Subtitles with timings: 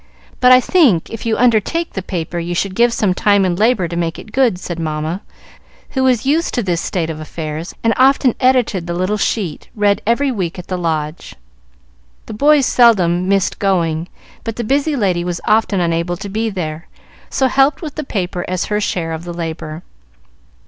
[0.39, 3.87] But I think if you undertake the paper you should give some time and labor
[3.87, 5.21] to make it good," said Mamma,
[5.91, 10.01] who was used to this state of affairs, and often edited the little sheet read
[10.07, 11.35] every week at the Lodge.
[12.25, 14.09] The boys seldom missed going,
[14.43, 16.87] but the busy lady was often unable to be there,
[17.29, 19.83] so helped with the paper as her share of the labor.